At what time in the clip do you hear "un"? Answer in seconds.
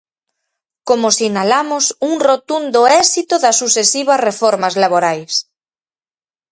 2.09-2.15